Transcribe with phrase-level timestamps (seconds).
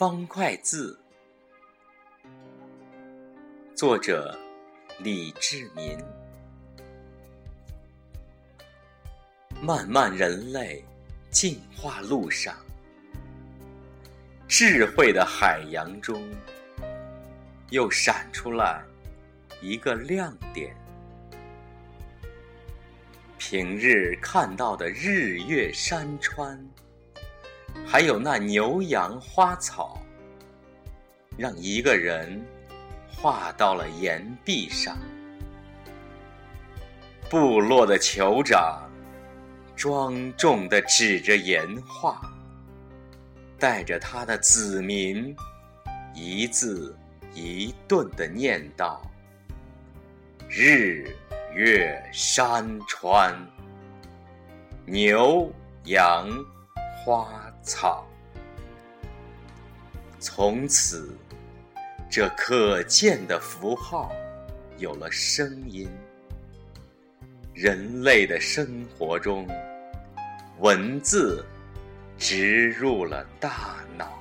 [0.00, 0.98] 方块字，
[3.76, 4.34] 作者
[5.00, 5.98] 李志民。
[9.60, 10.82] 漫漫人类
[11.28, 12.56] 进化路上，
[14.48, 16.26] 智慧的海洋中，
[17.68, 18.82] 又闪出来
[19.60, 20.74] 一个亮点。
[23.36, 26.58] 平日看到的日月山川。
[27.86, 30.00] 还有那牛羊花草，
[31.36, 32.40] 让一个人
[33.08, 34.96] 画到了岩壁上。
[37.28, 38.88] 部落的酋长
[39.76, 42.20] 庄重地指着岩画，
[43.58, 45.34] 带着他的子民
[46.14, 46.96] 一字
[47.34, 49.00] 一顿地念道
[50.48, 51.12] ：“日
[51.54, 53.34] 月山川，
[54.86, 55.52] 牛
[55.84, 56.28] 羊
[57.04, 57.28] 花。”
[57.62, 58.06] 草，
[60.18, 61.16] 从此，
[62.10, 64.12] 这可见的符号
[64.78, 65.88] 有了声音。
[67.54, 69.46] 人类的生活中，
[70.58, 71.44] 文字
[72.18, 74.18] 植入了大脑。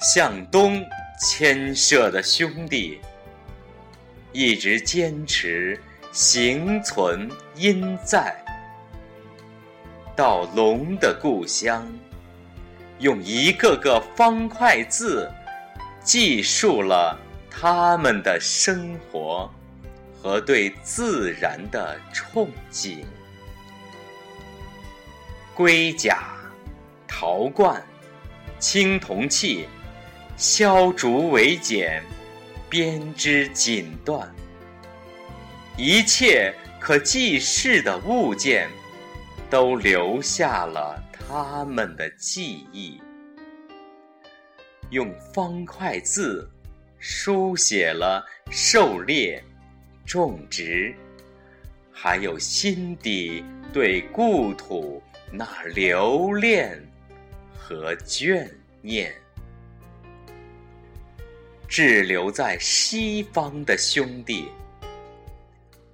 [0.00, 0.84] 向东
[1.20, 3.00] 牵涉的兄弟，
[4.32, 5.80] 一直坚持
[6.12, 8.43] 行存因在。
[10.16, 11.84] 到龙的故乡，
[13.00, 15.28] 用一个个方块字，
[16.04, 17.18] 记述了
[17.50, 19.50] 他们的生活
[20.22, 23.04] 和对自然的憧憬。
[25.52, 26.28] 龟甲、
[27.08, 27.82] 陶罐、
[28.60, 29.66] 青铜器、
[30.36, 32.04] 削竹为简、
[32.68, 34.24] 编织锦缎，
[35.76, 38.70] 一切可记事的物件。
[39.50, 43.00] 都留下了他们的记忆，
[44.90, 46.50] 用方块字
[46.98, 49.42] 书写了狩猎、
[50.04, 50.94] 种植，
[51.92, 56.80] 还有心底对故土那留恋
[57.56, 58.50] 和眷
[58.82, 59.14] 念。
[61.66, 64.48] 滞留在西方的兄弟，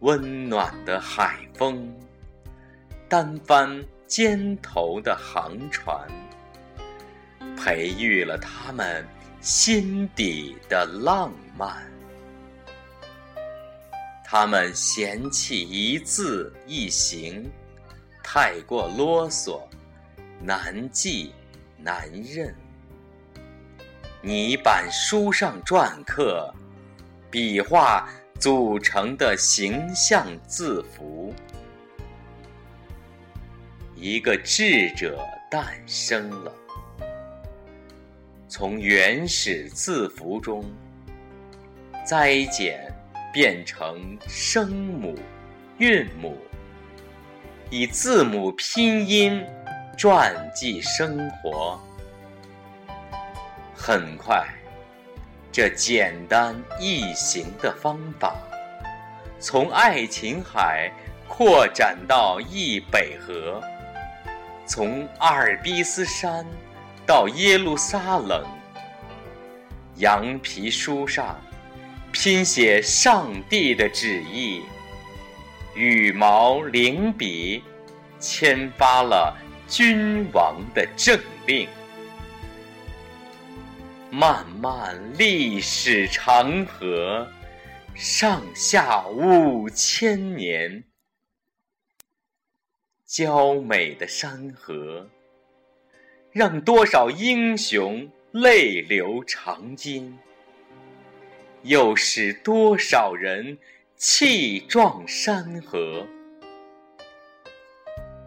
[0.00, 1.92] 温暖的海风。
[3.08, 6.08] 单帆尖头的航船，
[7.56, 9.06] 培育了他们
[9.40, 11.84] 心底的浪漫。
[14.24, 17.48] 他们嫌弃一字一行
[18.22, 19.60] 太过啰嗦，
[20.40, 21.32] 难记
[21.76, 22.52] 难认。
[24.22, 26.52] 泥板书上篆刻，
[27.30, 28.08] 笔画
[28.40, 31.32] 组成的形象字符。
[34.06, 35.18] 一个智者
[35.50, 36.52] 诞生了，
[38.46, 40.62] 从原始字符中
[42.06, 42.94] 摘减
[43.32, 45.18] 变成声母、
[45.78, 46.36] 韵母，
[47.70, 49.42] 以字母拼音
[49.96, 51.80] 传记生活。
[53.74, 54.46] 很快，
[55.50, 58.36] 这简单易行的方法，
[59.40, 60.92] 从爱琴海
[61.26, 63.62] 扩展到易北河。
[64.66, 66.44] 从阿尔卑斯山
[67.06, 68.42] 到耶路撒冷，
[69.96, 71.38] 羊皮书上
[72.12, 74.62] 拼写上帝的旨意，
[75.74, 77.62] 羽毛灵笔
[78.18, 79.36] 签发了
[79.68, 81.68] 君王的政令。
[84.10, 87.28] 漫漫历史长河，
[87.94, 90.82] 上下五千年。
[93.14, 95.08] 娇美的山河，
[96.32, 100.18] 让多少英雄泪流长津，
[101.62, 103.56] 又使多少人
[103.96, 106.04] 气壮山河。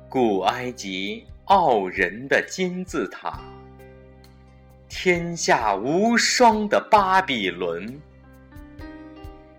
[0.07, 3.42] 古埃及傲人的金字塔，
[4.88, 8.01] 天下无双的巴比伦，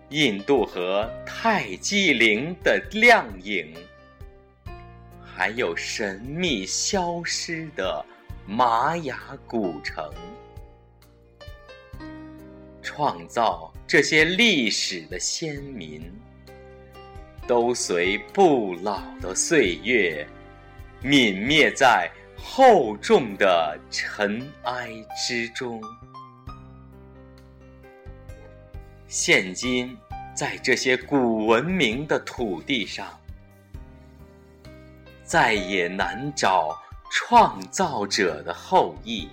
[0.09, 3.71] 印度河泰姬陵的亮影。
[5.39, 8.05] 还有神秘消失的
[8.45, 10.11] 玛雅古城，
[12.81, 16.11] 创造这些历史的先民，
[17.47, 20.27] 都随不老的岁月
[21.03, 24.89] 泯灭在厚重的尘埃
[25.25, 25.81] 之中。
[29.07, 29.97] 现今，
[30.35, 33.17] 在这些古文明的土地上。
[35.29, 36.75] 再也难找
[37.11, 39.29] 创造者的后裔。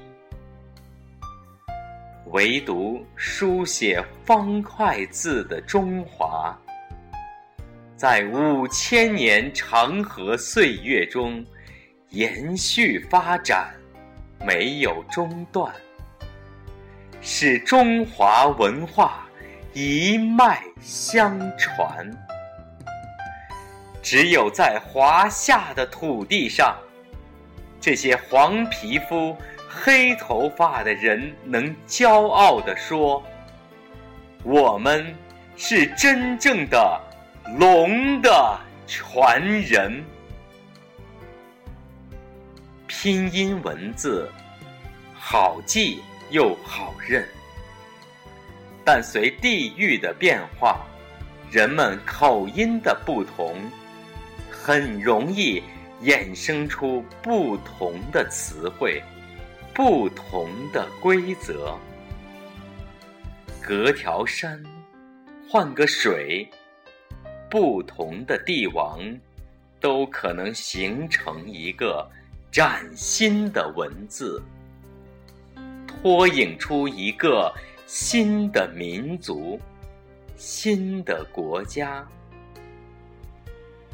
[2.33, 6.55] 唯独书写方块字的中华，
[7.97, 11.43] 在五千年长河岁月中
[12.11, 13.73] 延续发展，
[14.47, 15.75] 没有中断，
[17.23, 19.27] 使中华文化
[19.73, 22.07] 一脉相传。
[24.09, 26.77] 只有在华夏的土地上，
[27.81, 29.37] 这些黄皮肤。
[29.69, 33.23] 黑头发的人能骄傲地说
[34.43, 35.15] ：“我们
[35.57, 37.01] 是真正的
[37.59, 40.03] 龙的传人。”
[42.87, 44.31] 拼音文字
[45.13, 46.01] 好记
[46.31, 47.29] 又好认，
[48.85, 50.87] 但随地域的变化，
[51.51, 53.55] 人们口音的不同，
[54.67, 55.63] 很容易
[56.03, 59.01] 衍生出不同的词汇。
[59.73, 61.79] 不同的规则，
[63.63, 64.61] 隔条山，
[65.49, 66.49] 换个水，
[67.49, 68.99] 不同的帝王，
[69.79, 72.05] 都可能形成一个
[72.51, 74.43] 崭新的文字，
[75.87, 77.55] 脱颖出一个
[77.87, 79.61] 新的民族、
[80.37, 82.05] 新的国家。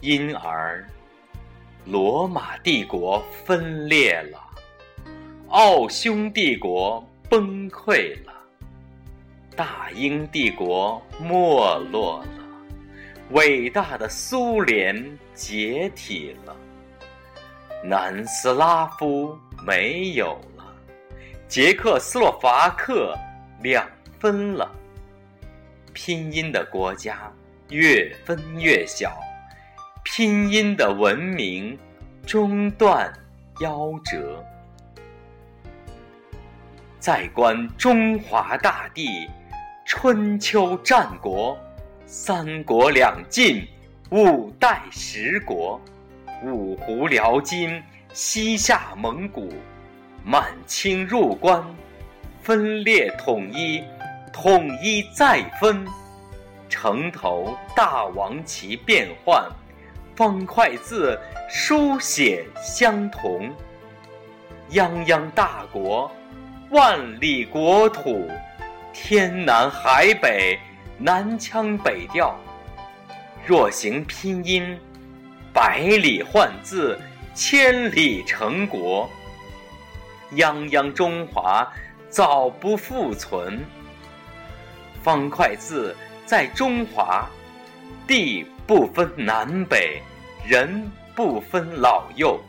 [0.03, 0.85] 因而，
[1.85, 4.39] 罗马帝国分裂了。
[5.51, 8.33] 奥匈帝国崩溃了，
[9.55, 12.27] 大英帝国没落了，
[13.31, 16.57] 伟大的苏联解体了，
[17.85, 20.65] 南斯拉夫没有了，
[21.47, 23.17] 捷克斯洛伐克
[23.63, 23.89] 两
[24.19, 24.69] 分了，
[25.93, 27.33] 拼音的国家
[27.69, 29.17] 越分越小，
[30.15, 31.79] 拼音的文明
[32.27, 33.11] 中断
[33.61, 34.45] 夭折。
[36.99, 39.27] 再观中华大地，
[39.87, 41.57] 春秋战国、
[42.05, 43.67] 三国两晋、
[44.11, 45.81] 五代十国、
[46.45, 47.83] 五胡辽金、
[48.13, 49.51] 西夏蒙古、
[50.23, 51.65] 满清入关，
[52.43, 53.83] 分裂统一，
[54.31, 55.87] 统一再分，
[56.69, 59.43] 城头大王旗变换，
[60.23, 61.19] 方块字
[61.51, 63.51] 书写相同，
[64.71, 66.09] 泱泱大国。
[66.71, 68.31] 万里国土，
[68.93, 70.57] 天南海北，
[70.97, 72.39] 南腔北调。
[73.45, 74.79] 若行拼音，
[75.53, 76.97] 百里换字，
[77.35, 79.11] 千里成国。
[80.37, 81.67] 泱泱中华，
[82.09, 83.59] 早不复存。
[85.03, 87.29] 方块字在中华，
[88.07, 90.01] 地不分南北，
[90.45, 92.43] 人不分老幼，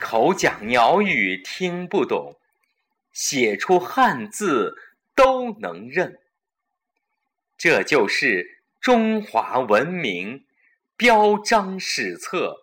[0.00, 2.34] 口讲鸟语听不懂。
[3.12, 4.74] 写出汉字
[5.14, 6.18] 都能认，
[7.58, 10.46] 这就是中华文明
[10.96, 12.62] 标章史册。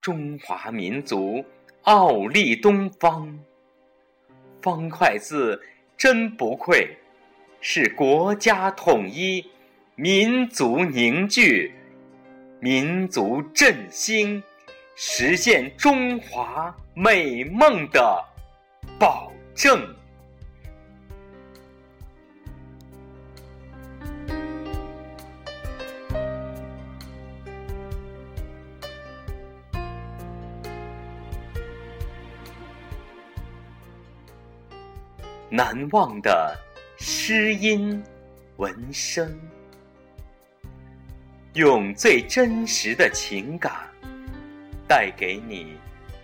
[0.00, 1.44] 中华民族
[1.82, 3.40] 傲立东方，
[4.62, 5.60] 方块字
[5.98, 6.96] 真不愧
[7.60, 9.50] 是国家统一、
[9.96, 11.74] 民族凝聚、
[12.60, 14.42] 民族振兴、
[14.94, 18.30] 实现中华美梦的。
[19.00, 19.80] 保证。
[35.52, 36.56] 难忘的
[36.98, 38.02] 诗音
[38.56, 39.40] 纹声，
[41.54, 43.72] 用最真实的情感，
[44.86, 45.76] 带给你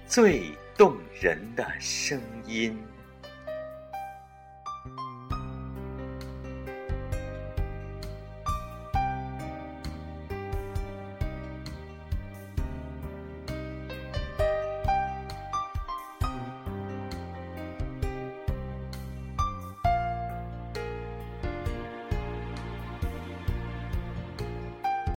[0.07, 0.53] 最。
[0.77, 2.79] 动人的声音。